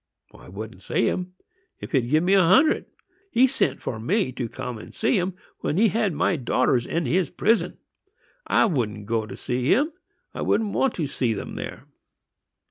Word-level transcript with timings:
I 0.33 0.49
wouldn't 0.49 0.81
see 0.81 1.05
him, 1.07 1.33
if 1.79 1.91
he'd 1.91 2.09
give 2.09 2.23
me 2.23 2.33
a 2.33 2.41
hundred! 2.41 2.87
He 3.29 3.45
sent 3.45 3.83
for 3.83 3.99
me 3.99 4.31
to 4.31 4.49
come 4.49 4.79
and 4.79 4.95
see 4.95 5.15
him, 5.19 5.35
when 5.59 5.77
he 5.77 5.89
had 5.89 6.11
my 6.11 6.37
daughters 6.37 6.87
in 6.87 7.05
his 7.05 7.29
prison. 7.29 7.77
I 8.47 8.65
wouldn't 8.65 9.05
go 9.05 9.27
to 9.27 9.37
see 9.37 9.67
him,—I 9.71 10.39
didn't 10.43 10.73
want 10.73 10.95
to 10.95 11.05
see 11.05 11.35
them 11.35 11.53
there!" 11.53 11.85